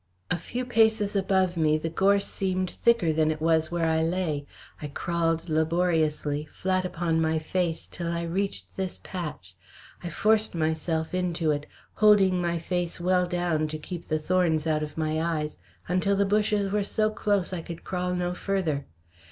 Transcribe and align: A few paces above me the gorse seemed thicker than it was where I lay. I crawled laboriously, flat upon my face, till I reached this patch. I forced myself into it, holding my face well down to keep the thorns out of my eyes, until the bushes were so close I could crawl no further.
A 0.31 0.35
few 0.35 0.65
paces 0.65 1.15
above 1.15 1.55
me 1.55 1.77
the 1.77 1.87
gorse 1.87 2.25
seemed 2.25 2.71
thicker 2.71 3.13
than 3.13 3.29
it 3.29 3.39
was 3.39 3.69
where 3.69 3.85
I 3.85 4.01
lay. 4.01 4.47
I 4.81 4.87
crawled 4.87 5.47
laboriously, 5.47 6.43
flat 6.45 6.85
upon 6.85 7.21
my 7.21 7.37
face, 7.37 7.87
till 7.87 8.11
I 8.11 8.23
reached 8.23 8.65
this 8.75 8.99
patch. 9.03 9.55
I 10.03 10.09
forced 10.09 10.55
myself 10.55 11.13
into 11.13 11.51
it, 11.51 11.67
holding 11.93 12.41
my 12.41 12.57
face 12.57 12.99
well 12.99 13.27
down 13.27 13.67
to 13.67 13.77
keep 13.77 14.07
the 14.07 14.17
thorns 14.17 14.65
out 14.65 14.81
of 14.81 14.97
my 14.97 15.21
eyes, 15.21 15.59
until 15.87 16.15
the 16.15 16.25
bushes 16.25 16.71
were 16.71 16.81
so 16.81 17.11
close 17.11 17.53
I 17.53 17.61
could 17.61 17.83
crawl 17.83 18.15
no 18.15 18.33
further. 18.33 18.87